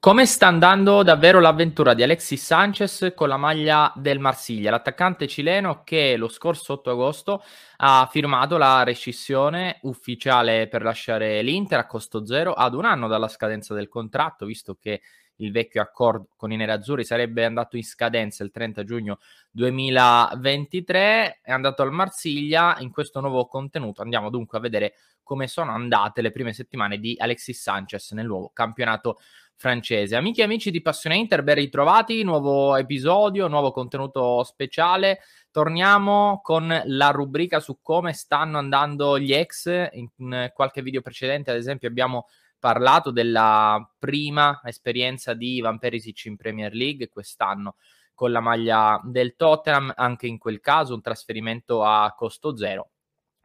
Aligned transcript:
Come 0.00 0.26
sta 0.26 0.46
andando 0.46 1.02
davvero 1.02 1.40
l'avventura 1.40 1.92
di 1.92 2.04
Alexis 2.04 2.44
Sanchez 2.44 3.14
con 3.16 3.26
la 3.26 3.36
maglia 3.36 3.92
del 3.96 4.20
Marsiglia, 4.20 4.70
l'attaccante 4.70 5.26
cileno 5.26 5.82
che 5.82 6.16
lo 6.16 6.28
scorso 6.28 6.74
8 6.74 6.90
agosto 6.90 7.42
ha 7.78 8.08
firmato 8.08 8.58
la 8.58 8.84
rescissione 8.84 9.80
ufficiale 9.82 10.68
per 10.68 10.82
lasciare 10.82 11.42
l'Inter 11.42 11.80
a 11.80 11.86
costo 11.88 12.24
zero 12.24 12.52
ad 12.52 12.74
un 12.74 12.84
anno 12.84 13.08
dalla 13.08 13.26
scadenza 13.26 13.74
del 13.74 13.88
contratto, 13.88 14.46
visto 14.46 14.76
che 14.80 15.00
il 15.38 15.52
vecchio 15.52 15.82
accordo 15.82 16.28
con 16.36 16.52
i 16.52 16.56
nerazzurri 16.56 17.04
sarebbe 17.04 17.44
andato 17.44 17.76
in 17.76 17.84
scadenza 17.84 18.44
il 18.44 18.50
30 18.50 18.84
giugno 18.84 19.18
2023, 19.50 21.40
è 21.42 21.50
andato 21.50 21.82
al 21.82 21.92
Marsiglia 21.92 22.76
in 22.80 22.90
questo 22.90 23.20
nuovo 23.20 23.46
contenuto. 23.46 24.02
Andiamo 24.02 24.30
dunque 24.30 24.58
a 24.58 24.60
vedere 24.60 24.94
come 25.22 25.46
sono 25.46 25.72
andate 25.72 26.22
le 26.22 26.32
prime 26.32 26.52
settimane 26.52 26.98
di 26.98 27.14
Alexis 27.18 27.60
Sanchez 27.60 28.12
nel 28.12 28.26
nuovo 28.26 28.50
campionato 28.52 29.18
francese. 29.54 30.16
Amici 30.16 30.40
e 30.40 30.44
amici 30.44 30.70
di 30.70 30.80
Passione 30.80 31.16
Inter, 31.16 31.42
ben 31.42 31.56
ritrovati, 31.56 32.22
nuovo 32.22 32.76
episodio, 32.76 33.48
nuovo 33.48 33.72
contenuto 33.72 34.42
speciale. 34.44 35.18
Torniamo 35.50 36.40
con 36.42 36.82
la 36.84 37.10
rubrica 37.10 37.58
su 37.58 37.80
come 37.82 38.12
stanno 38.12 38.58
andando 38.58 39.18
gli 39.18 39.32
ex. 39.34 39.88
In 39.92 40.50
qualche 40.54 40.80
video 40.80 41.02
precedente, 41.02 41.50
ad 41.50 41.56
esempio, 41.56 41.88
abbiamo 41.88 42.28
parlato 42.58 43.10
della 43.10 43.88
prima 43.98 44.60
esperienza 44.64 45.34
di 45.34 45.54
Ivan 45.56 45.78
Perisic 45.78 46.24
in 46.26 46.36
Premier 46.36 46.72
League 46.72 47.08
quest'anno 47.08 47.76
con 48.14 48.32
la 48.32 48.40
maglia 48.40 49.00
del 49.04 49.36
Tottenham, 49.36 49.92
anche 49.94 50.26
in 50.26 50.38
quel 50.38 50.60
caso 50.60 50.94
un 50.94 51.00
trasferimento 51.00 51.84
a 51.84 52.12
costo 52.16 52.56
zero 52.56 52.90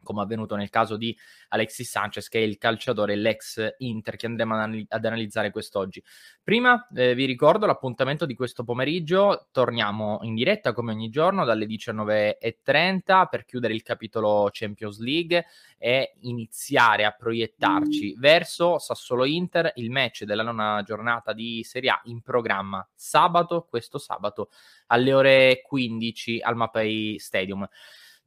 come 0.04 0.22
avvenuto 0.22 0.54
nel 0.54 0.70
caso 0.70 0.96
di 0.96 1.16
Alexis 1.48 1.90
Sanchez, 1.90 2.28
che 2.28 2.38
è 2.38 2.42
il 2.42 2.58
calciatore, 2.58 3.16
l'ex 3.16 3.74
Inter, 3.78 4.14
che 4.14 4.26
andremo 4.26 4.54
ad 4.88 5.04
analizzare 5.04 5.50
quest'oggi. 5.50 6.00
Prima 6.44 6.86
eh, 6.94 7.16
vi 7.16 7.24
ricordo 7.24 7.66
l'appuntamento 7.66 8.26
di 8.26 8.36
questo 8.36 8.62
pomeriggio, 8.62 9.48
torniamo 9.50 10.20
in 10.22 10.34
diretta 10.34 10.72
come 10.72 10.92
ogni 10.92 11.08
giorno 11.08 11.44
dalle 11.44 11.66
19.30 11.66 13.28
per 13.28 13.44
chiudere 13.44 13.74
il 13.74 13.82
capitolo 13.82 14.48
Champions 14.52 15.00
League 15.00 15.46
e 15.78 16.14
iniziare 16.20 17.04
a 17.04 17.10
proiettarci 17.10 18.14
verso 18.18 18.78
Sassolo 18.78 19.24
Inter, 19.24 19.72
il 19.76 19.90
match 19.90 20.24
della 20.24 20.42
nona 20.42 20.82
giornata 20.84 21.32
di 21.32 21.62
Serie 21.64 21.90
A 21.90 22.00
in 22.04 22.20
programma 22.20 22.86
sabato, 22.94 23.66
questo 23.68 23.98
sabato 23.98 24.50
alle 24.88 25.12
ore 25.12 25.62
15 25.62 26.40
al 26.40 26.56
Mapei 26.56 27.18
Stadium. 27.18 27.66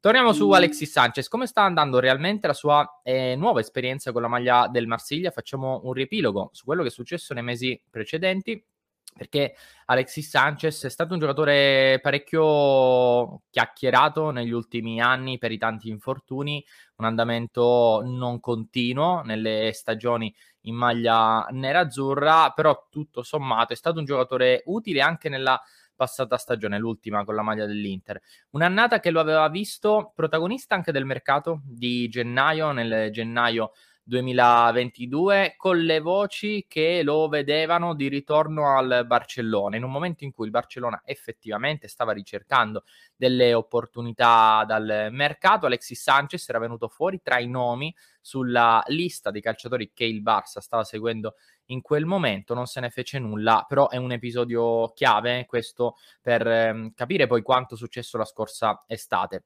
Torniamo 0.08 0.32
su 0.32 0.50
Alexis 0.52 0.90
Sanchez, 0.90 1.28
come 1.28 1.48
sta 1.48 1.64
andando 1.64 2.00
realmente 2.00 2.48
la 2.48 2.54
sua 2.54 3.02
eh, 3.04 3.36
nuova 3.36 3.60
esperienza 3.60 4.14
con 4.14 4.22
la 4.22 4.30
maglia 4.30 4.70
del 4.70 4.88
Marsiglia? 4.88 5.32
Facciamo 5.32 5.82
un 5.84 5.92
riepilogo 5.92 6.50
su 6.54 6.64
quello 6.64 6.82
che 6.82 6.88
è 6.88 6.92
successo 6.92 7.34
nei 7.34 7.44
mesi 7.44 7.78
precedenti, 7.90 8.66
perché 9.14 9.56
Alexis 9.84 10.30
Sanchez 10.30 10.86
è 10.86 10.90
stato 10.90 11.12
un 11.12 11.20
giocatore 11.20 12.00
parecchio 12.02 13.42
chiacchierato 13.50 14.30
negli 14.32 14.52
ultimi 14.52 15.02
anni 15.02 15.38
per 15.38 15.52
i 15.52 15.58
tanti 15.58 15.90
infortuni, 15.90 16.66
un 16.96 17.06
andamento 17.06 18.02
non 18.06 18.40
continuo 18.40 19.24
nelle 19.24 19.72
stagioni 19.74 20.34
in 20.62 20.76
maglia 20.76 21.46
nerazzurra, 21.52 22.52
però 22.52 22.88
tutto 22.90 23.24
sommato 23.24 23.74
è 23.74 23.76
stato 23.76 24.00
un 24.00 24.06
giocatore 24.06 24.64
utile 24.68 25.02
anche 25.02 25.28
nella 25.28 25.62
passata 25.98 26.38
stagione, 26.38 26.78
l'ultima 26.80 27.26
con 27.26 27.36
la 27.36 27.42
maglia 27.42 27.66
dell'Inter. 27.66 28.22
Un'annata 28.52 29.02
che 29.02 29.12
lo 29.12 29.20
aveva 29.20 29.50
visto 29.50 30.14
protagonista 30.16 30.76
anche 30.76 30.94
del 30.94 31.04
mercato 31.04 31.60
di 31.66 32.08
gennaio, 32.08 32.72
nel 32.72 33.12
gennaio 33.12 33.72
2022 34.08 35.56
con 35.58 35.80
le 35.80 36.00
voci 36.00 36.66
che 36.66 37.02
lo 37.04 37.28
vedevano 37.28 37.94
di 37.94 38.08
ritorno 38.08 38.78
al 38.78 39.04
Barcellona 39.06 39.76
in 39.76 39.84
un 39.84 39.92
momento 39.92 40.24
in 40.24 40.32
cui 40.32 40.46
il 40.46 40.52
Barcellona 40.52 41.02
effettivamente 41.04 41.90
stava 41.90 42.14
ricercando 42.14 42.86
delle 43.18 43.54
opportunità 43.54 44.64
dal 44.66 45.10
mercato. 45.12 45.66
Alexis 45.66 46.02
Sanchez 46.02 46.48
era 46.48 46.60
venuto 46.60 46.88
fuori 46.88 47.22
tra 47.22 47.40
i 47.40 47.48
nomi 47.48 47.94
sulla 48.22 48.82
lista 48.88 49.30
dei 49.30 49.42
calciatori 49.42 49.92
che 49.94 50.06
il 50.06 50.22
Barça 50.22 50.60
stava 50.60 50.86
seguendo 50.86 51.36
in 51.66 51.82
quel 51.82 52.06
momento 52.06 52.54
non 52.54 52.66
se 52.66 52.80
ne 52.80 52.90
fece 52.90 53.20
nulla, 53.20 53.66
però 53.68 53.90
è 53.90 53.98
un 53.98 54.14
episodio 54.14 54.94
chiave 54.94 55.46
questo 55.46 55.98
per 56.22 56.48
ehm, 56.48 56.94
capire 56.94 57.28
poi 57.28 57.42
quanto 57.42 57.76
è 57.76 57.78
successo 57.78 58.18
la 58.18 58.24
scorsa 58.24 58.86
estate 58.88 59.44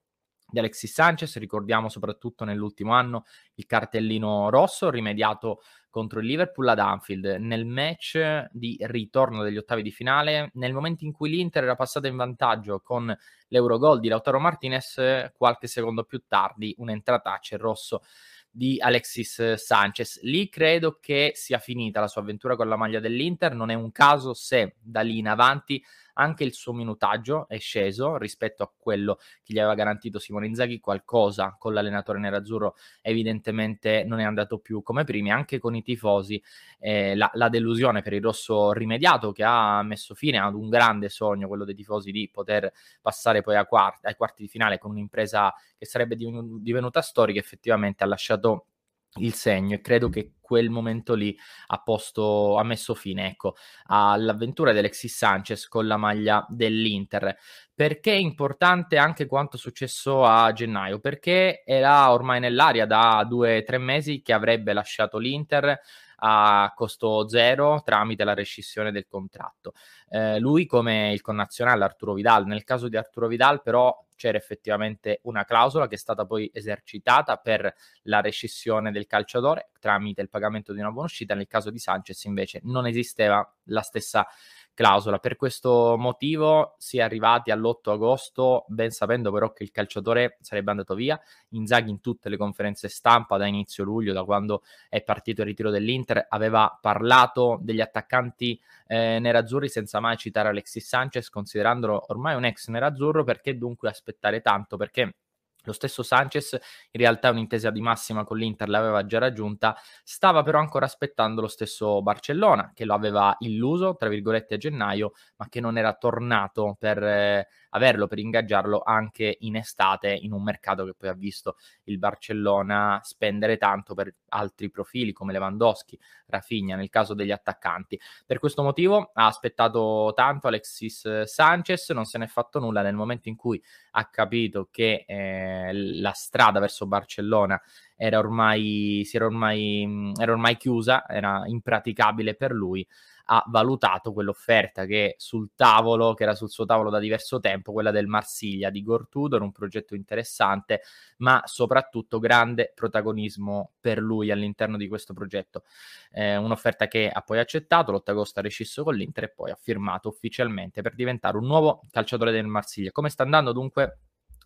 di 0.52 0.60
Alexis 0.60 0.92
Sanchez, 0.92 1.38
ricordiamo 1.38 1.90
soprattutto 1.90 2.44
nell'ultimo 2.44 2.94
anno 2.94 3.24
il 3.56 3.66
cartellino 3.66 4.50
rosso 4.50 4.90
rimediato 4.90 5.62
contro 5.90 6.20
il 6.20 6.26
Liverpool 6.26 6.68
ad 6.68 6.80
Anfield 6.80 7.38
nel 7.40 7.66
match 7.66 8.48
di 8.52 8.78
ritorno 8.82 9.44
degli 9.44 9.58
ottavi 9.58 9.82
di 9.82 9.92
finale, 9.92 10.52
nel 10.54 10.74
momento 10.74 11.04
in 11.06 11.12
cui 11.12 11.30
l'Inter 11.30 11.64
era 11.64 11.76
passata 11.76 12.08
in 12.08 12.16
vantaggio 12.16 12.80
con 12.80 13.16
l'Eurogol 13.48 14.00
di 14.00 14.08
Lautaro 14.08 14.40
Martinez, 14.40 15.32
qualche 15.36 15.68
secondo 15.68 16.04
più 16.04 16.24
tardi 16.28 16.74
un'entrata 16.78 17.32
a 17.32 17.40
rosso 17.58 18.02
di 18.50 18.78
Alexis 18.82 19.54
Sanchez. 19.54 20.22
Lì 20.24 20.50
credo 20.50 20.98
che 21.00 21.32
sia 21.36 21.58
finita 21.58 22.02
la 22.02 22.08
sua 22.08 22.22
avventura 22.22 22.56
con 22.56 22.68
la 22.68 22.76
maglia 22.76 23.00
dell'Inter, 23.00 23.54
non 23.54 23.70
è 23.70 23.74
un 23.74 23.92
caso 23.92 24.34
se 24.34 24.76
da 24.80 25.02
lì 25.02 25.18
in 25.18 25.28
avanti 25.28 25.84
anche 26.22 26.44
il 26.44 26.54
suo 26.54 26.74
minutaggio 26.74 27.48
è 27.48 27.58
sceso 27.58 28.18
rispetto 28.18 28.64
a 28.64 28.72
quello 28.76 29.18
che 29.44 29.54
gli 29.54 29.59
aveva 29.59 29.74
garantito 29.74 30.20
Simone 30.20 30.48
Inzaghi, 30.48 30.80
qualcosa 30.80 31.56
con 31.58 31.74
l'allenatore 31.74 32.20
nerazzurro 32.20 32.76
evidentemente 33.02 34.04
non 34.06 34.20
è 34.20 34.24
andato 34.24 34.59
più 34.59 34.84
come 34.84 35.04
primi, 35.04 35.32
anche 35.32 35.59
con 35.59 35.76
i 35.76 35.82
tifosi 35.82 36.42
eh, 36.80 37.16
la, 37.16 37.30
la, 37.34 37.50
delusione 37.50 38.02
per 38.02 38.14
il 38.14 38.22
rosso 38.22 38.72
rimediato 38.72 39.32
che 39.32 39.44
ha 39.44 39.82
messo 39.84 40.14
fine 40.14 40.40
ad 40.40 40.54
un 40.54 40.70
grande 40.70 41.09
sogno, 41.09 41.48
quello 41.48 41.66
dei 41.66 41.76
tifosi 41.76 42.12
di 42.12 42.30
poter 42.32 42.72
passare 43.02 43.42
poi 43.42 43.59
quarti, 43.66 44.06
ai 44.08 44.16
quarti 44.16 44.44
di 44.44 44.48
finale 44.48 44.78
con 44.78 44.92
un'impresa 44.92 45.53
che 45.78 45.86
sarebbe 45.86 46.16
divenuta 46.16 47.02
storica, 47.02 47.40
effettivamente 47.40 48.03
ha 48.03 48.08
lasciato 48.08 48.68
il 49.16 49.34
segno 49.34 49.76
e 49.76 49.82
credo 49.82 50.10
che 50.10 50.34
quel 50.40 50.70
momento 50.70 51.14
lì 51.14 51.36
ha, 51.68 51.82
posto, 51.82 52.58
ha 52.58 52.64
messo 52.64 52.94
fine 52.94 53.28
ecco, 53.28 53.56
all'avventura 53.86 54.74
di 54.74 54.80
Alexis 54.80 55.16
Sanchez 55.16 55.68
con 55.68 55.88
la 55.88 55.98
maglia 55.98 56.46
dell'Inter. 56.50 57.38
Perché 57.74 58.12
è 58.12 58.18
importante 58.18 58.98
anche 58.98 59.26
quanto 59.28 59.58
successo 59.58 60.26
a 60.26 60.52
gennaio? 60.52 61.00
Perché 61.00 61.64
era 61.66 62.12
ormai 62.12 62.40
nell'aria 62.40 62.86
da 62.86 63.26
due 63.28 63.60
o 63.60 63.64
tre 63.64 63.78
mesi 63.78 64.22
che 64.22 64.34
avrebbe 64.34 64.74
lasciato 64.74 65.18
l'Inter 65.18 65.80
a 66.24 66.72
costo 66.76 67.28
zero 67.28 67.82
tramite 67.84 68.24
la 68.24 68.34
rescissione 68.34 68.92
del 68.92 69.08
contratto. 69.08 69.74
Eh, 70.09 70.40
lui 70.40 70.66
come 70.66 71.12
il 71.14 71.22
connazionale 71.22 71.84
Arturo 71.84 72.14
Vidal, 72.14 72.46
nel 72.46 72.64
caso 72.64 72.88
di 72.88 72.98
Arturo 72.98 73.28
Vidal 73.28 73.62
però 73.62 74.06
c'era 74.16 74.38
effettivamente 74.38 75.20
una 75.24 75.46
clausola 75.46 75.88
che 75.88 75.96
è 75.96 75.98
stata 75.98 76.26
poi 76.26 76.48
esercitata 76.54 77.38
per 77.38 77.74
la 78.04 78.22
rescissione 78.22 78.92
del 78.92 79.08
calciatore 79.08 79.72
tramite 79.80 80.22
il 80.22 80.30
pagamento 80.30 80.74
di 80.74 80.80
una 80.80 80.92
buona 80.92 81.08
uscita, 81.08 81.34
nel 81.34 81.48
caso 81.48 81.72
di 81.72 81.80
Sanchez 81.80 82.24
invece 82.26 82.59
non 82.64 82.86
esisteva 82.86 83.44
la 83.66 83.82
stessa 83.82 84.28
clausola. 84.73 85.20
Per 85.20 85.35
questo 85.35 85.96
motivo 85.97 86.76
si 86.78 86.97
è 86.97 87.02
arrivati 87.02 87.52
all'8 87.52 87.91
agosto, 87.91 88.66
ben 88.68 88.91
sapendo 88.91 89.32
però 89.32 89.52
che 89.53 89.64
il 89.64 89.72
calciatore 89.72 90.38
sarebbe 90.41 90.72
andato 90.72 90.96
via. 90.96 91.20
Inzaghi 91.50 91.90
in 91.90 92.02
tutte 92.02 92.29
le 92.29 92.38
conferenze 92.38 92.88
stampa 92.90 93.38
da 93.38 93.46
inizio 93.46 93.84
luglio, 93.84 94.14
da 94.14 94.23
quando 94.23 94.64
è 94.90 95.02
partito 95.03 95.41
il 95.41 95.47
ritiro 95.47 95.70
dell'Inter, 95.70 96.26
aveva 96.29 96.78
parlato 96.82 97.59
degli 97.62 97.82
attaccanti 97.82 98.59
eh, 98.88 99.20
nerazzurri 99.20 99.70
senza 99.70 100.00
mai 100.00 100.18
citare 100.18 100.50
Alexis 100.50 100.88
Sanchez, 100.88 101.29
considerandolo 101.29 102.06
ormai 102.09 102.35
un 102.35 102.46
ex 102.46 102.68
nerazzurro. 102.68 103.23
Perché 103.23 103.58
dunque 103.58 103.90
aspettare 103.90 104.41
tanto? 104.41 104.78
Perché 104.78 105.16
Lo 105.63 105.73
stesso 105.73 106.03
Sanchez, 106.03 106.53
in 106.53 106.99
realtà 106.99 107.29
un'intesa 107.29 107.69
di 107.69 107.81
massima 107.81 108.23
con 108.23 108.37
l'Inter 108.37 108.67
l'aveva 108.69 109.05
già 109.05 109.19
raggiunta, 109.19 109.75
stava 110.03 110.43
però 110.43 110.59
ancora 110.59 110.85
aspettando 110.85 111.41
lo 111.41 111.47
stesso 111.47 112.02
Barcellona, 112.02 112.72
che 112.73 112.85
lo 112.85 112.93
aveva 112.93 113.35
illuso, 113.40 113.96
tra 113.96 114.09
virgolette, 114.09 114.55
a 114.55 114.58
gennaio, 114.58 115.13
ma 115.37 115.47
che 115.49 115.59
non 115.59 115.78
era 115.78 115.93
tornato 115.93 116.75
per 116.79 117.03
eh, 117.03 117.47
averlo, 117.72 118.08
per 118.08 118.20
ingaggiarlo 118.20 118.82
anche 118.84 119.38
in 119.41 119.56
estate, 119.56 120.14
in 120.14 120.32
un 120.32 120.44
mercato 120.44 120.85
che 120.85 120.94
poi 120.97 121.09
ha 121.09 121.14
visto 121.14 121.58
il 121.84 121.97
Barcellona 121.97 123.00
spendere 123.03 123.58
tanto 123.58 123.94
per 123.94 124.14
altri 124.29 124.70
profili 124.70 125.12
come 125.12 125.34
Lewandowski, 125.34 126.00
Rafinha, 126.28 126.76
nel 126.76 126.90
caso 126.90 127.14
degli 127.14 127.32
attaccanti. 127.32 128.00
Per 128.26 128.40
questo 128.40 128.64
motivo 128.64 129.12
ha 129.14 129.26
aspettato 129.26 130.14
tanto 130.16 130.47
Alexis 130.47 131.23
Sanchez, 131.23 131.90
non 131.90 132.06
se 132.06 132.18
n'è 132.18 132.28
fatto 132.28 132.59
nulla 132.59 132.82
nel 132.82 132.96
momento 132.96 133.29
in 133.29 133.35
cui 133.35 133.62
ha 133.91 134.06
capito 134.09 134.70
che 134.72 135.03
eh, 135.08 135.72
la 135.73 136.12
strada 136.12 136.59
verso 136.59 136.88
Barcellona 136.88 137.62
era 137.96 138.18
ormai, 138.18 139.08
era 139.12 139.26
ormai, 139.26 140.14
era 140.18 140.32
ormai 140.32 140.58
chiusa, 140.58 141.08
era 141.08 141.44
impraticabile 141.46 142.35
per 142.35 142.52
lui 142.52 142.88
ha 143.26 143.44
valutato 143.47 144.14
quell'offerta 144.14 144.85
che 144.85 145.16
sul 145.18 145.52
tavolo, 145.56 146.14
che 146.14 146.23
era 146.23 146.35
sul 146.35 146.50
suo 146.50 146.66
tavolo 146.66 146.90
da 146.90 147.00
diverso 147.00 147.40
tempo, 147.40 147.72
quella 147.72 147.91
del 147.91 148.08
Marsiglia 148.08 148.70
di 148.70 148.84
Gortudor, 148.84 149.41
un 149.41 149.52
progetto 149.52 149.96
interessante, 149.96 150.82
ma 151.18 151.41
soprattutto 151.46 152.20
grande 152.20 152.72
protagonismo 152.76 153.73
per 153.79 154.00
lui 154.00 154.32
all'interno 154.32 154.78
di 154.78 154.88
questo 154.88 155.14
progetto. 155.14 155.64
Eh, 156.12 156.38
un'offerta 156.38 156.88
che 156.88 157.09
ha 157.09 157.22
poi 157.22 157.40
accettato, 157.40 157.91
l'8 157.91 158.12
agosto 158.12 158.40
ha 158.40 158.44
rescisso 158.44 158.84
con 158.84 158.96
l'Inter 158.96 159.26
e 159.26 159.29
poi 159.29 159.52
ha 159.52 159.58
firmato 159.59 160.09
ufficialmente 160.09 160.82
per 160.82 160.96
diventare 160.96 161.38
un 161.38 161.46
nuovo 161.46 161.84
calciatore 161.91 162.32
del 162.32 162.46
Marsiglia. 162.46 162.91
Come 162.91 163.09
sta 163.09 163.23
andando 163.23 163.52
dunque? 163.52 164.00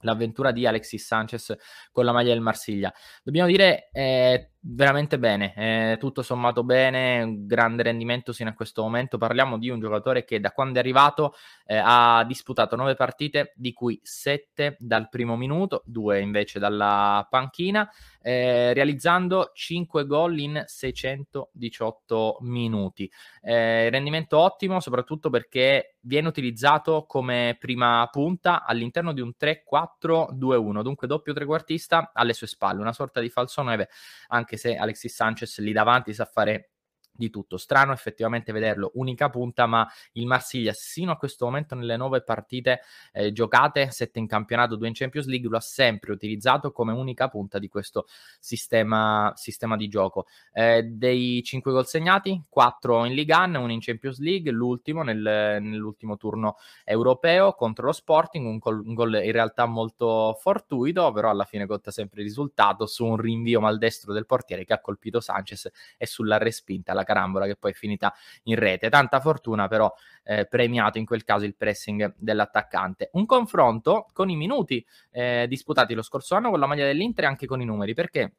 l'avventura 0.05 0.51
di 0.51 0.65
Alexis 0.65 1.05
Sanchez 1.05 1.55
con 1.91 2.05
la 2.05 2.11
maglia 2.11 2.31
del 2.31 2.41
Marsiglia. 2.41 2.93
Dobbiamo 3.23 3.49
dire 3.49 3.89
eh, 3.91 4.51
veramente 4.67 5.19
bene, 5.19 5.53
eh, 5.55 5.97
tutto 5.99 6.23
sommato 6.23 6.63
bene, 6.63 7.45
grande 7.45 7.83
rendimento 7.83 8.33
sino 8.33 8.49
a 8.49 8.53
questo 8.53 8.81
momento. 8.81 9.17
Parliamo 9.17 9.59
di 9.59 9.69
un 9.69 9.79
giocatore 9.79 10.25
che 10.25 10.39
da 10.39 10.51
quando 10.51 10.77
è 10.77 10.79
arrivato 10.79 11.35
eh, 11.65 11.79
ha 11.81 12.23
disputato 12.25 12.75
nove 12.75 12.95
partite, 12.95 13.53
di 13.55 13.73
cui 13.73 13.99
sette 14.01 14.75
dal 14.79 15.09
primo 15.09 15.35
minuto, 15.35 15.83
due 15.85 16.19
invece 16.19 16.57
dalla 16.57 17.27
panchina, 17.29 17.87
eh, 18.21 18.73
realizzando 18.73 19.51
5 19.53 20.05
gol 20.07 20.39
in 20.39 20.63
618 20.65 22.37
minuti. 22.41 23.09
Eh, 23.41 23.89
rendimento 23.91 24.39
ottimo, 24.39 24.79
soprattutto 24.79 25.29
perché 25.29 25.97
viene 26.05 26.27
utilizzato 26.27 27.05
come 27.07 27.55
prima 27.59 28.07
punta 28.11 28.63
all'interno 28.63 29.13
di 29.13 29.21
un 29.21 29.33
3-4-2-1, 29.37 30.81
dunque 30.81 31.07
doppio 31.07 31.33
trequartista 31.33 32.11
alle 32.13 32.33
sue 32.33 32.47
spalle, 32.47 32.81
una 32.81 32.93
sorta 32.93 33.19
di 33.19 33.29
falso 33.29 33.61
9 33.61 33.89
anche 34.29 34.54
anche 34.55 34.57
se 34.57 34.75
Alexis 34.75 35.13
Sanchez 35.13 35.59
lì 35.59 35.71
davanti 35.73 36.13
sa 36.13 36.25
fare 36.25 36.71
di 37.15 37.29
tutto. 37.29 37.57
Strano 37.57 37.93
effettivamente 37.93 38.51
vederlo 38.51 38.91
unica 38.95 39.29
punta, 39.29 39.65
ma 39.65 39.87
il 40.13 40.25
Marsiglia 40.25 40.73
sino 40.73 41.11
a 41.11 41.17
questo 41.17 41.45
momento 41.45 41.75
nelle 41.75 41.97
nove 41.97 42.21
partite 42.21 42.81
eh, 43.13 43.31
giocate, 43.31 43.91
sette 43.91 44.19
in 44.19 44.27
campionato, 44.27 44.75
due 44.75 44.87
in 44.87 44.93
Champions 44.93 45.27
League, 45.27 45.49
lo 45.49 45.57
ha 45.57 45.61
sempre 45.61 46.11
utilizzato 46.11 46.71
come 46.71 46.91
unica 46.91 47.27
punta 47.27 47.59
di 47.59 47.67
questo 47.67 48.05
sistema, 48.39 49.31
sistema 49.35 49.75
di 49.75 49.87
gioco. 49.87 50.25
Eh, 50.53 50.83
dei 50.83 51.41
cinque 51.43 51.71
gol 51.71 51.87
segnati, 51.87 52.43
quattro 52.49 53.05
in 53.05 53.13
Liga 53.13 53.43
1, 53.43 53.59
uno 53.59 53.71
in 53.71 53.79
Champions 53.79 54.19
League, 54.19 54.51
l'ultimo 54.51 55.03
nel, 55.03 55.19
nell'ultimo 55.61 56.17
turno 56.17 56.57
europeo 56.83 57.53
contro 57.53 57.85
lo 57.85 57.91
Sporting, 57.91 58.45
un 58.45 58.57
gol, 58.57 58.81
un 58.85 58.93
gol 58.93 59.21
in 59.23 59.31
realtà 59.31 59.65
molto 59.65 60.37
fortuito, 60.39 61.11
però 61.11 61.29
alla 61.29 61.45
fine 61.45 61.65
conta 61.65 61.91
sempre 61.91 62.21
il 62.21 62.27
risultato 62.27 62.85
su 62.85 63.05
un 63.05 63.17
rinvio 63.17 63.59
maldestro 63.59 64.13
del 64.13 64.25
portiere 64.25 64.65
che 64.65 64.73
ha 64.73 64.81
colpito 64.81 65.19
Sanchez 65.19 65.71
e 65.97 66.05
sulla 66.05 66.37
respinta 66.37 66.93
la 66.93 67.03
carambola 67.05 67.45
che 67.45 67.55
poi 67.55 67.71
è 67.71 67.73
finita 67.73 68.13
in 68.43 68.55
rete. 68.55 68.89
Tanta 68.89 69.21
fortuna 69.21 69.69
però 69.69 69.89
eh, 70.23 70.45
premiato 70.45 70.97
in 70.97 71.05
quel 71.05 71.23
caso 71.23 71.45
il 71.45 71.55
pressing 71.55 72.15
dell'attaccante. 72.17 73.11
Un 73.13 73.25
confronto 73.25 74.07
con 74.11 74.29
i 74.29 74.35
minuti 74.35 74.85
eh, 75.11 75.45
disputati 75.47 75.93
lo 75.93 76.01
scorso 76.01 76.35
anno 76.35 76.49
con 76.49 76.59
la 76.59 76.67
maglia 76.67 76.85
dell'Inter 76.85 77.23
e 77.23 77.27
anche 77.27 77.45
con 77.45 77.61
i 77.61 77.65
numeri, 77.65 77.93
perché 77.93 78.33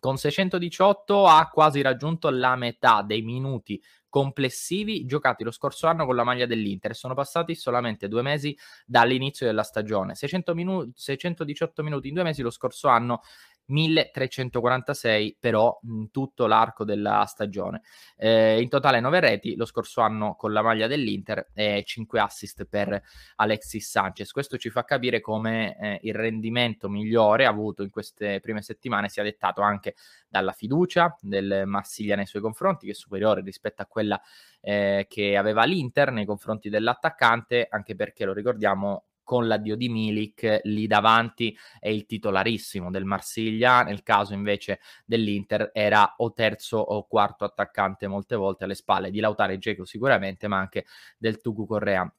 con 0.00 0.16
618 0.16 1.26
ha 1.26 1.48
quasi 1.48 1.80
raggiunto 1.80 2.30
la 2.30 2.54
metà 2.54 3.02
dei 3.02 3.22
minuti 3.22 3.82
complessivi 4.08 5.04
giocati 5.04 5.44
lo 5.44 5.50
scorso 5.50 5.86
anno 5.86 6.06
con 6.06 6.16
la 6.16 6.24
maglia 6.24 6.46
dell'Inter. 6.46 6.94
Sono 6.94 7.14
passati 7.14 7.54
solamente 7.54 8.08
due 8.08 8.22
mesi 8.22 8.56
dall'inizio 8.86 9.46
della 9.46 9.62
stagione. 9.62 10.14
600 10.14 10.54
minu- 10.54 10.90
618 10.94 11.82
minuti 11.82 12.08
in 12.08 12.14
due 12.14 12.22
mesi 12.22 12.42
lo 12.42 12.50
scorso 12.50 12.88
anno 12.88 13.20
1346 13.68 15.36
però 15.38 15.78
in 15.84 16.10
tutto 16.10 16.46
l'arco 16.46 16.84
della 16.84 17.24
stagione. 17.26 17.82
Eh, 18.16 18.60
in 18.60 18.68
totale 18.68 19.00
9 19.00 19.20
reti 19.20 19.56
lo 19.56 19.64
scorso 19.64 20.00
anno 20.00 20.34
con 20.36 20.52
la 20.52 20.62
maglia 20.62 20.86
dell'Inter 20.86 21.50
e 21.54 21.82
5 21.84 22.20
assist 22.20 22.64
per 22.64 23.00
Alexis 23.36 23.88
Sanchez. 23.88 24.30
Questo 24.30 24.56
ci 24.56 24.70
fa 24.70 24.84
capire 24.84 25.20
come 25.20 25.76
eh, 25.78 25.98
il 26.02 26.14
rendimento 26.14 26.88
migliore 26.88 27.46
avuto 27.46 27.82
in 27.82 27.90
queste 27.90 28.40
prime 28.40 28.62
settimane 28.62 29.08
sia 29.08 29.22
dettato 29.22 29.60
anche 29.60 29.94
dalla 30.28 30.52
fiducia 30.52 31.16
del 31.20 31.64
Marsiglia 31.66 32.16
nei 32.16 32.26
suoi 32.26 32.42
confronti, 32.42 32.86
che 32.86 32.92
è 32.92 32.94
superiore 32.94 33.42
rispetto 33.42 33.82
a 33.82 33.86
quella 33.86 34.20
eh, 34.60 35.06
che 35.08 35.36
aveva 35.36 35.64
l'Inter 35.64 36.10
nei 36.10 36.24
confronti 36.24 36.68
dell'attaccante, 36.68 37.66
anche 37.70 37.94
perché 37.94 38.24
lo 38.24 38.32
ricordiamo 38.32 39.07
con 39.28 39.46
l'addio 39.46 39.76
di 39.76 39.90
Milik 39.90 40.60
lì 40.62 40.86
davanti 40.86 41.54
è 41.78 41.90
il 41.90 42.06
titolarissimo 42.06 42.90
del 42.90 43.04
Marsiglia, 43.04 43.82
nel 43.82 44.02
caso 44.02 44.32
invece 44.32 44.80
dell'Inter 45.04 45.70
era 45.74 46.14
o 46.16 46.32
terzo 46.32 46.78
o 46.78 47.06
quarto 47.06 47.44
attaccante 47.44 48.06
molte 48.06 48.36
volte 48.36 48.64
alle 48.64 48.74
spalle 48.74 49.10
di 49.10 49.20
Lautaro 49.20 49.52
e 49.52 49.58
Geco 49.58 49.84
sicuramente, 49.84 50.48
ma 50.48 50.56
anche 50.56 50.86
del 51.18 51.42
Tugu 51.42 51.66
Correa. 51.66 52.10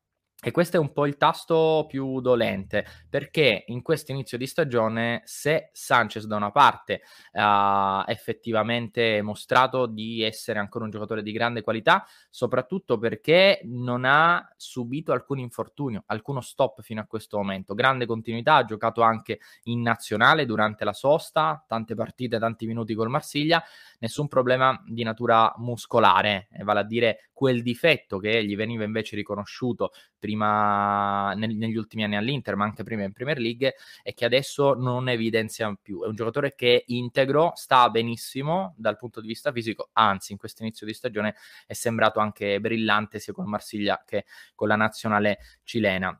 E 0.41 0.51
questo 0.51 0.77
è 0.77 0.79
un 0.79 0.93
po' 0.93 1.05
il 1.05 1.17
tasto 1.17 1.85
più 1.89 2.21
dolente, 2.21 2.85
perché 3.09 3.65
in 3.67 3.81
questo 3.81 4.13
inizio 4.13 4.37
di 4.37 4.47
stagione, 4.47 5.21
se 5.25 5.69
Sanchez 5.73 6.25
da 6.27 6.37
una 6.37 6.49
parte 6.49 7.01
ha 7.33 8.05
effettivamente 8.07 9.21
mostrato 9.21 9.85
di 9.85 10.23
essere 10.23 10.59
ancora 10.59 10.85
un 10.85 10.91
giocatore 10.91 11.23
di 11.23 11.33
grande 11.33 11.61
qualità, 11.61 12.05
soprattutto 12.29 12.97
perché 12.97 13.59
non 13.65 14.05
ha 14.05 14.49
subito 14.55 15.11
alcun 15.11 15.39
infortunio, 15.39 16.03
alcuno 16.05 16.39
stop 16.39 16.83
fino 16.83 17.01
a 17.01 17.05
questo 17.05 17.35
momento, 17.35 17.73
grande 17.73 18.05
continuità, 18.05 18.55
ha 18.55 18.63
giocato 18.63 19.01
anche 19.01 19.41
in 19.63 19.81
nazionale 19.81 20.45
durante 20.45 20.85
la 20.85 20.93
sosta, 20.93 21.65
tante 21.67 21.95
partite, 21.95 22.39
tanti 22.39 22.65
minuti 22.65 22.93
col 22.93 23.09
Marsiglia, 23.09 23.61
nessun 23.99 24.29
problema 24.29 24.81
di 24.87 25.03
natura 25.03 25.53
muscolare, 25.57 26.47
vale 26.63 26.79
a 26.79 26.83
dire 26.83 27.29
quel 27.33 27.61
difetto 27.61 28.19
che 28.19 28.43
gli 28.45 28.55
veniva 28.55 28.85
invece 28.85 29.17
riconosciuto 29.17 29.91
prima 30.17 30.27
nel, 30.35 31.55
negli 31.55 31.75
ultimi 31.75 32.03
anni 32.03 32.15
all'Inter, 32.15 32.55
ma 32.55 32.65
anche 32.65 32.83
prima 32.83 33.03
in 33.03 33.11
Premier 33.11 33.39
League, 33.39 33.75
e 34.03 34.13
che 34.13 34.25
adesso 34.25 34.73
non 34.73 35.09
evidenzia 35.09 35.75
più. 35.81 36.03
È 36.03 36.07
un 36.07 36.15
giocatore 36.15 36.55
che 36.55 36.83
integro, 36.87 37.51
sta 37.55 37.89
benissimo 37.89 38.73
dal 38.77 38.97
punto 38.97 39.21
di 39.21 39.27
vista 39.27 39.51
fisico, 39.51 39.89
anzi 39.93 40.31
in 40.31 40.37
questo 40.37 40.63
inizio 40.63 40.85
di 40.85 40.93
stagione 40.93 41.35
è 41.65 41.73
sembrato 41.73 42.19
anche 42.19 42.59
brillante 42.59 43.19
sia 43.19 43.33
con 43.33 43.49
Marsiglia 43.49 44.03
che 44.05 44.25
con 44.55 44.67
la 44.67 44.75
nazionale 44.75 45.39
cilena. 45.63 46.19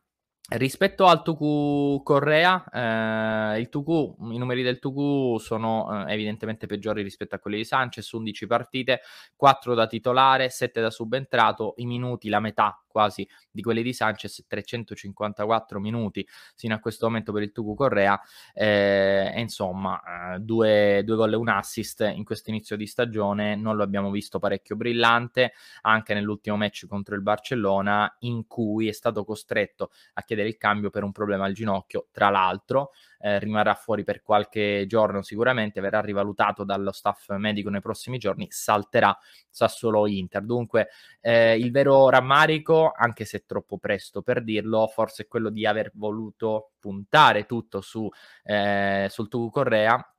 Rispetto 0.52 1.06
al 1.06 1.22
Tucu 1.22 2.02
Correa, 2.04 3.56
eh, 3.56 3.70
Tucu, 3.70 4.18
i 4.32 4.38
numeri 4.40 4.64
del 4.64 4.80
Tucu 4.80 5.38
sono 5.38 6.08
eh, 6.08 6.12
evidentemente 6.12 6.66
peggiori 6.66 7.04
rispetto 7.04 7.36
a 7.36 7.40
quelli 7.40 7.58
di 7.58 7.64
Sanchez, 7.64 8.12
11 8.12 8.48
partite, 8.48 9.02
4 9.36 9.76
da 9.76 9.86
titolare, 9.86 10.50
7 10.50 10.82
da 10.82 10.90
subentrato, 10.90 11.76
i 11.78 11.86
minuti 11.86 12.30
la 12.30 12.40
metà 12.40 12.82
quasi 12.90 13.28
di 13.52 13.62
quelli 13.62 13.84
di 13.84 13.94
Sanchez, 13.94 14.44
354 14.48 15.80
minuti 15.80 16.28
fino 16.56 16.74
a 16.74 16.80
questo 16.80 17.06
momento 17.06 17.32
per 17.32 17.44
il 17.44 17.52
Tucu 17.52 17.76
Correa, 17.76 18.20
eh, 18.54 19.32
e 19.34 19.40
insomma 19.40 20.34
eh, 20.34 20.40
due, 20.40 21.04
due 21.06 21.16
gol 21.16 21.34
e 21.34 21.36
un 21.36 21.50
assist 21.50 22.12
in 22.12 22.24
questo 22.24 22.50
inizio 22.50 22.76
di 22.76 22.88
stagione, 22.88 23.56
non 23.56 23.76
lo 23.76 23.84
abbiamo 23.84 24.10
visto 24.10 24.40
parecchio 24.40 24.76
brillante, 24.76 25.54
anche 25.82 26.16
nell'ultimo 26.16 26.58
match 26.58 26.88
contro 26.88 27.14
il 27.14 27.22
Barcellona 27.22 28.18
in 28.22 28.48
cui 28.48 28.88
è 28.88 28.94
stato 28.94 29.24
costretto 29.24 29.92
a 30.14 30.24
chiedere 30.24 30.39
il 30.46 30.58
cambio 30.58 30.90
per 30.90 31.04
un 31.04 31.12
problema 31.12 31.46
al 31.46 31.54
ginocchio, 31.54 32.08
tra 32.12 32.30
l'altro 32.30 32.92
eh, 33.20 33.40
rimarrà 33.40 33.74
fuori 33.74 34.04
per 34.04 34.22
qualche 34.22 34.86
giorno 34.88 35.22
sicuramente, 35.22 35.82
verrà 35.82 36.02
rivalutato 36.02 36.64
dallo 36.64 36.92
staff 36.92 37.30
medico 37.36 37.70
nei 37.70 37.82
prossimi 37.82 38.18
giorni, 38.18 38.48
salterà 38.50 39.18
Sassuolo 39.50 40.08
Inter. 40.08 40.44
Dunque 40.44 40.90
eh, 41.22 41.58
il 41.58 41.72
vero 41.72 42.10
rammarico, 42.10 42.92
anche 42.96 43.26
se 43.26 43.38
è 43.40 43.44
troppo 43.46 43.78
presto 43.78 44.22
per 44.22 44.44
dirlo, 44.44 44.88
forse 44.88 45.24
è 45.24 45.28
quello 45.28 45.50
di 45.50 45.66
aver 45.66 45.92
voluto 45.96 46.72
puntare 46.80 47.46
tutto 47.46 47.82
su, 47.82 48.10
eh, 48.44 49.08
sul 49.10 49.28
Tugu 49.28 49.50
Correa 49.50 50.14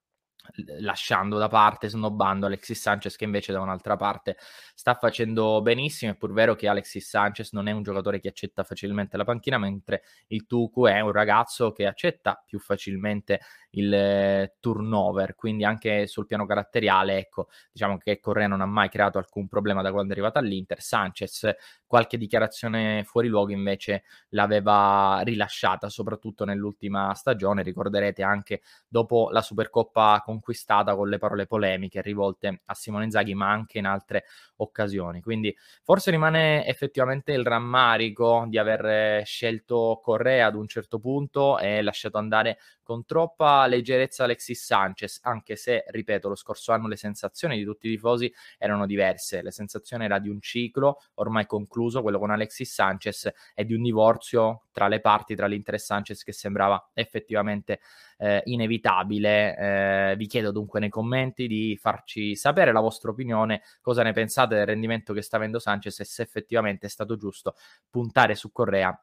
lasciando 0.81 1.39
da 1.39 1.49
parte, 1.49 1.89
snobbando 1.89 2.47
Alexis 2.47 2.81
Sanchez 2.81 3.17
che 3.17 3.25
invece 3.25 3.53
da 3.53 3.61
un'altra 3.61 3.97
parte 3.97 4.37
sta 4.75 4.95
facendo 4.95 5.61
benissimo. 5.63 6.13
È 6.13 6.17
pur 6.17 6.33
vero 6.33 6.55
che 6.55 6.69
Alexis 6.69 7.09
Sanchez 7.09 7.53
non 7.53 7.69
è 7.69 7.73
un 7.73 7.83
giocatore 7.83 8.21
che 8.21 8.29
accetta 8.29 8.65
facilmente 8.65 9.17
la 9.17 9.25
panchina, 9.25 9.59
mentre 9.59 10.03
il 10.29 10.47
Tuku 10.47 10.87
è 10.87 11.01
un 11.01 11.13
ragazzo 11.13 11.73
che 11.73 11.87
accetta 11.87 12.43
più 12.45 12.59
facilmente 12.59 13.41
il 13.71 13.93
eh, 13.93 14.57
turnover, 14.61 15.35
quindi 15.35 15.65
anche 15.65 16.07
sul 16.07 16.27
piano 16.27 16.47
caratteriale, 16.47 17.19
ecco, 17.19 17.49
diciamo 17.73 17.99
che 17.99 18.19
Correa 18.21 18.47
non 18.49 18.61
ha 18.61 18.67
mai 18.67 18.89
creato 18.89 19.19
alcun 19.19 19.49
problema 19.49 19.83
da 19.83 19.93
quando 19.93 20.11
è 20.11 20.13
arrivato 20.13 20.39
all'Inter. 20.39 20.81
Sanchez 20.81 21.49
qualche 21.87 22.19
dichiarazione 22.19 23.03
fuori 23.05 23.29
luogo 23.29 23.53
invece 23.53 24.05
l'aveva 24.31 25.21
rilasciata, 25.25 25.89
soprattutto 25.89 26.45
nell'ultima 26.45 27.15
stagione. 27.15 27.63
Ricorderete 27.63 28.23
anche 28.23 28.63
dopo 28.89 29.29
la 29.31 29.43
Supercoppa 29.43 30.23
conquistata 30.25 30.95
con 30.95 31.09
le 31.09 31.19
parole 31.19 31.47
polemiche 31.47 32.01
rivolte 32.01 32.63
a 32.65 32.75
Simone 32.75 33.05
Inzaghi, 33.05 33.35
ma 33.35 33.51
anche 33.51 33.79
in 33.79 33.87
altre 33.87 34.25
occasioni. 34.57 35.21
Quindi 35.21 35.55
forse 35.83 36.11
rimane 36.11 36.65
effettivamente 36.67 37.33
il 37.33 37.45
rammarico 37.45 38.45
di 38.49 38.59
aver 38.59 39.25
scelto 39.25 40.01
Correa 40.03 40.47
ad 40.47 40.55
un 40.55 40.67
certo 40.69 40.99
punto 40.99 41.59
e 41.59 41.83
lasciato 41.83 42.19
andare 42.19 42.59
con 42.83 43.05
troppa 43.05 43.60
leggerezza 43.67 44.25
Alexis 44.25 44.65
Sanchez, 44.65 45.21
anche 45.23 45.57
se, 45.57 45.85
ripeto, 45.89 46.29
lo 46.29 46.35
scorso 46.35 46.73
anno 46.73 46.89
le 46.89 46.97
sensazioni 46.97 47.57
di 47.57 47.65
tutti 47.65 47.87
i 47.87 47.91
tifosi 47.91 48.33
erano 48.59 48.87
diverse. 48.87 49.43
Le 49.43 49.51
sensazioni 49.51 50.05
era 50.05 50.19
di 50.19 50.29
un 50.29 50.41
ciclo 50.41 50.99
ormai 51.15 51.47
concluso, 51.47 52.03
quello 52.03 52.19
con 52.19 52.31
Alexis 52.31 52.73
Sanchez, 52.73 53.31
e 53.55 53.65
di 53.65 53.75
un 53.75 53.83
divorzio 53.83 54.65
tra 54.73 54.89
le 54.89 55.01
parti, 55.01 55.35
tra 55.35 55.47
l'Inter 55.47 55.75
e 55.75 55.79
Sanchez, 55.79 56.23
che 56.23 56.33
sembrava 56.33 56.91
effettivamente 56.95 57.81
eh, 58.19 58.43
inevitabile. 58.45 59.57
Eh, 59.57 60.17
vi 60.17 60.27
chiedo 60.27 60.53
dunque 60.53 60.81
nei 60.81 60.91
commenti 60.91 61.47
di 61.47 61.77
farci 61.81 62.37
sapere 62.37 62.73
la 62.73 62.81
vostra 62.81 63.11
opinione, 63.11 63.63
cosa 63.81 64.03
ne 64.03 64.13
pensate 64.13 64.55
del 64.55 64.67
rendimento 64.67 65.13
che 65.13 65.23
sta 65.23 65.37
avendo 65.37 65.59
Sanchez 65.59 66.01
e 66.01 66.05
se 66.05 66.23
effettivamente 66.23 66.87
è 66.87 66.91
stato 66.91 67.17
giusto 67.17 67.55
puntare 67.89 68.35
su 68.35 68.53
Correa 68.53 68.99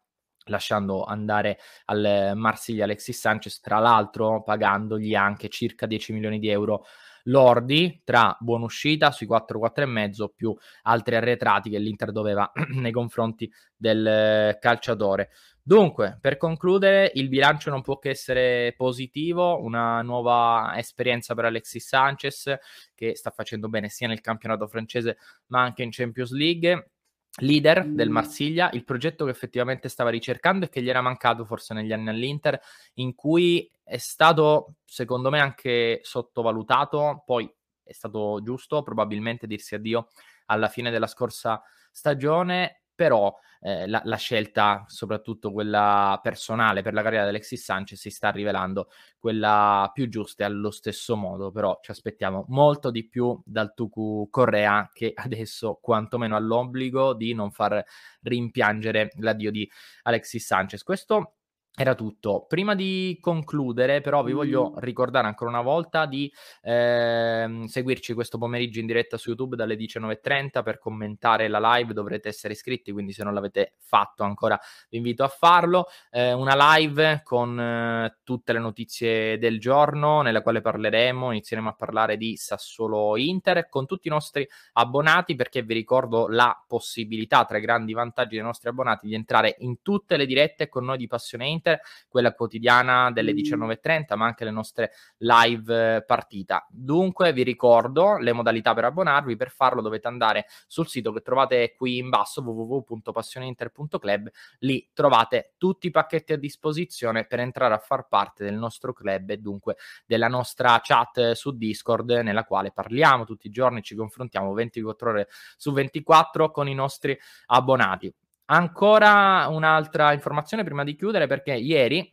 lasciando 0.50 1.04
andare 1.04 1.60
al 1.86 2.34
Marsiglia 2.36 2.84
Alexis 2.84 3.20
Sanchez, 3.20 3.60
tra 3.60 3.80
l'altro 3.80 4.44
pagandogli 4.44 5.16
anche 5.16 5.50
circa 5.50 5.86
10 5.86 6.14
milioni 6.14 6.40
di 6.40 6.50
euro 6.50 6.86
lordi 7.28 8.02
tra 8.04 8.36
buona 8.40 8.66
uscita 8.66 9.12
sui 9.12 9.26
4 9.26 9.60
4,5 9.60 10.28
più 10.36 10.56
altri 10.84 11.16
arretrati 11.16 11.70
che 11.70 11.80
l'Inter 11.80 12.12
doveva 12.12 12.52
nei 12.74 12.92
confronti 12.92 13.52
del 13.76 14.58
calciatore. 14.60 15.30
Dunque, 15.62 16.18
per 16.22 16.38
concludere, 16.38 17.12
il 17.16 17.28
bilancio 17.28 17.70
non 17.70 17.82
può 17.82 18.00
che 18.00 18.10
essere 18.12 18.74
positivo, 18.78 19.62
una 19.62 20.02
nuova 20.02 20.74
esperienza 20.78 21.36
per 21.36 21.46
Alexis 21.46 21.86
Sanchez 21.86 22.58
che 22.96 23.18
sta 23.18 23.32
facendo 23.32 23.68
bene 23.68 23.90
sia 23.90 24.08
nel 24.08 24.22
campionato 24.22 24.66
francese 24.68 25.18
ma 25.48 25.62
anche 25.62 25.84
in 25.84 25.90
Champions 25.92 26.32
League 26.32 26.92
leader 27.38 27.86
del 27.88 28.10
Marsiglia, 28.10 28.70
il 28.74 28.84
progetto 28.84 29.26
che 29.26 29.32
effettivamente 29.32 29.90
stava 29.90 30.10
ricercando 30.10 30.66
e 30.66 30.70
che 30.70 30.82
gli 30.82 30.90
era 30.90 31.02
mancato 31.02 31.46
forse 31.46 31.74
negli 31.74 31.94
anni 31.94 32.10
all'Inter, 32.10 32.60
in 32.96 33.14
cui 33.16 33.70
è 33.84 33.98
stato 33.98 34.76
secondo 34.86 35.30
me 35.30 35.40
anche 35.40 36.00
sottovalutato, 36.04 37.24
poi 37.26 37.52
è 37.84 37.94
stato 37.94 38.42
giusto 38.44 38.84
probabilmente 38.84 39.48
dirsi 39.48 39.76
addio 39.76 40.08
alla 40.48 40.68
fine 40.68 40.92
della 40.92 41.08
scorsa 41.08 41.62
stagione, 41.92 42.82
però 42.98 43.32
eh, 43.62 43.88
la, 43.88 44.02
la, 44.06 44.16
scelta, 44.16 44.86
soprattutto 44.88 45.52
quella 45.52 46.20
personale 46.24 46.82
per 46.82 46.94
la 46.94 47.04
carriera 47.04 47.24
di 47.26 47.30
Alexis 47.30 47.64
Sanchez, 47.64 48.00
si 48.00 48.10
sta 48.10 48.32
rivelando 48.32 48.90
quella 49.20 49.90
più 49.94 50.10
giusta 50.10 50.44
e 50.44 50.48
allo 50.48 50.72
stesso 50.72 51.16
modo, 51.16 51.52
però 51.52 51.78
ci 51.84 51.92
aspettiamo 51.92 52.46
molto 52.50 52.90
di 52.90 53.08
più 53.08 53.40
dal 53.46 53.76
Tuku 53.76 54.28
Correa 54.32 54.90
che 54.92 55.12
adesso 55.16 55.78
quantomeno 55.80 56.36
ha 56.36 56.40
l'obbligo 56.40 57.14
di 57.14 57.36
non 57.36 57.52
far 57.52 57.84
rimpiangere 58.24 59.12
l'addio 59.20 59.52
di 59.52 59.70
Alexis 60.04 60.44
Sanchez. 60.44 60.82
Questo 60.82 61.37
era 61.80 61.94
tutto. 61.94 62.46
Prima 62.48 62.74
di 62.74 63.20
concludere, 63.22 64.02
però, 64.02 64.24
vi 64.24 64.32
voglio 64.32 64.74
ricordare 64.78 65.28
ancora 65.28 65.52
una 65.52 65.62
volta 65.62 66.08
di 66.08 66.32
eh, 66.64 67.66
seguirci 67.68 68.16
questo 68.16 68.40
pomeriggio 68.40 68.80
in 68.80 68.88
diretta 68.88 69.16
su 69.16 69.30
YouTube 69.30 69.56
dalle 69.56 69.76
19.30 69.76 70.64
per 70.64 70.80
commentare 70.80 71.48
la 71.48 71.76
live. 71.76 71.94
Dovrete 71.94 72.30
essere 72.30 72.54
iscritti, 72.54 72.92
quindi 72.92 73.14
se 73.14 73.24
non 73.24 73.36
l'avete 73.36 73.76
fatto 73.78 74.24
ancora 74.24 74.60
vi 74.90 74.98
invito 74.98 75.24
a 75.24 75.28
farlo. 75.28 75.86
Eh, 76.10 76.34
una 76.34 76.56
live 76.78 77.22
con 77.24 77.60
eh, 77.60 78.18
tutte 78.24 78.54
le 78.54 78.60
notizie 78.60 79.38
del 79.38 79.60
giorno, 79.60 80.24
nella 80.24 80.42
quale 80.42 80.62
parleremo, 80.62 81.30
inizieremo 81.30 81.70
a 81.70 81.74
parlare 81.74 82.18
di 82.18 82.38
Sassuolo 82.38 83.18
Inter 83.18 83.70
con 83.70 83.86
tutti 83.86 84.08
i 84.08 84.12
nostri 84.12 84.50
abbonati, 84.74 85.36
perché 85.36 85.62
vi 85.62 85.76
ricordo 85.76 86.28
la 86.28 86.60
possibilità, 86.68 87.46
tra 87.46 87.60
i 87.60 87.62
grandi 87.62 87.94
vantaggi 87.94 88.34
dei 88.34 88.44
nostri 88.44 88.68
abbonati, 88.68 89.06
di 89.06 89.14
entrare 89.14 89.58
in 89.60 89.84
tutte 89.84 90.18
le 90.18 90.26
dirette 90.26 90.70
con 90.70 90.84
noi 90.84 90.98
di 90.98 91.06
Passione 91.06 91.48
Inter 91.48 91.66
Inter, 91.68 91.82
quella 92.08 92.34
quotidiana 92.34 93.12
delle 93.12 93.34
19.30, 93.34 94.16
ma 94.16 94.26
anche 94.26 94.46
le 94.46 94.52
nostre 94.52 94.92
live 95.18 96.04
partita. 96.06 96.66
Dunque 96.70 97.34
vi 97.34 97.44
ricordo 97.44 98.18
le 98.18 98.32
modalità 98.32 98.74
per 98.74 98.86
abbonarvi, 98.86 99.36
per 99.36 99.52
farlo 99.52 99.82
dovete 99.82 100.08
andare 100.08 100.46
sul 100.66 100.88
sito 100.88 101.12
che 101.12 101.22
trovate 101.22 101.74
qui 101.76 101.98
in 101.98 102.10
basso 102.10 102.42
www.passioneinter.club, 102.42 104.30
lì 104.60 104.90
trovate 104.94 105.54
tutti 105.58 105.88
i 105.88 105.92
pacchetti 105.92 106.34
a 106.34 106.38
disposizione 106.38 107.26
per 107.26 107.40
entrare 107.40 107.74
a 107.74 107.80
far 107.80 108.08
parte 108.08 108.44
del 108.44 108.56
nostro 108.56 108.94
club 108.94 109.30
e 109.32 109.38
dunque 109.38 109.76
della 110.06 110.28
nostra 110.28 110.80
chat 110.82 111.34
su 111.34 111.56
Discord 111.58 112.10
nella 112.10 112.46
quale 112.46 112.72
parliamo 112.72 113.26
tutti 113.26 113.48
i 113.48 113.52
giorni, 113.52 113.82
ci 113.82 113.96
confrontiamo 113.96 114.54
24 114.54 115.10
ore 115.10 115.28
su 115.58 115.72
24 115.72 116.52
con 116.52 116.68
i 116.68 116.74
nostri 116.74 117.18
abbonati. 117.48 118.14
Ancora 118.50 119.48
un'altra 119.50 120.14
informazione 120.14 120.64
prima 120.64 120.84
di 120.84 120.96
chiudere, 120.96 121.28
perché 121.28 121.54
ieri 121.54 122.10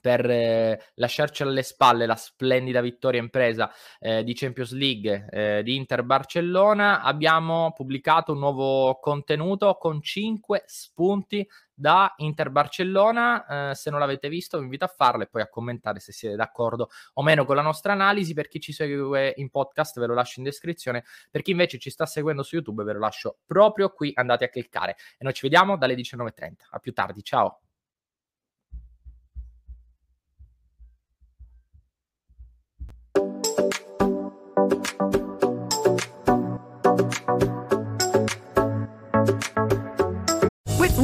per 0.00 0.28
eh, 0.28 0.80
lasciarci 0.94 1.42
alle 1.42 1.62
spalle 1.62 2.06
la 2.06 2.16
splendida 2.16 2.80
vittoria 2.80 3.20
impresa 3.20 3.70
eh, 3.98 4.22
di 4.24 4.34
Champions 4.34 4.72
League 4.72 5.28
eh, 5.30 5.62
di 5.62 5.76
Inter 5.76 6.02
Barcellona, 6.02 7.02
abbiamo 7.02 7.72
pubblicato 7.72 8.32
un 8.32 8.38
nuovo 8.38 8.98
contenuto 9.00 9.74
con 9.74 10.00
5 10.02 10.62
spunti 10.66 11.46
da 11.78 12.12
Inter 12.16 12.50
Barcellona. 12.50 13.70
Eh, 13.70 13.74
se 13.74 13.90
non 13.90 14.00
l'avete 14.00 14.28
visto, 14.28 14.58
vi 14.58 14.64
invito 14.64 14.84
a 14.84 14.88
farlo 14.88 15.22
e 15.22 15.26
poi 15.26 15.42
a 15.42 15.48
commentare 15.48 16.00
se 16.00 16.12
siete 16.12 16.34
d'accordo 16.34 16.90
o 17.14 17.22
meno 17.22 17.44
con 17.44 17.56
la 17.56 17.62
nostra 17.62 17.92
analisi. 17.92 18.34
Per 18.34 18.48
chi 18.48 18.60
ci 18.60 18.72
segue 18.72 19.32
in 19.36 19.48
podcast, 19.50 19.98
ve 20.00 20.06
lo 20.06 20.14
lascio 20.14 20.40
in 20.40 20.44
descrizione. 20.44 21.04
Per 21.30 21.42
chi 21.42 21.52
invece 21.52 21.78
ci 21.78 21.90
sta 21.90 22.04
seguendo 22.06 22.42
su 22.42 22.56
YouTube, 22.56 22.82
ve 22.82 22.92
lo 22.94 22.98
lascio 22.98 23.38
proprio 23.46 23.90
qui. 23.90 24.10
Andate 24.14 24.44
a 24.44 24.48
cliccare. 24.48 24.96
E 25.16 25.24
noi 25.24 25.32
ci 25.32 25.42
vediamo 25.42 25.76
dalle 25.76 25.94
19.30. 25.94 26.52
A 26.70 26.78
più 26.78 26.92
tardi, 26.92 27.22
ciao. 27.22 27.60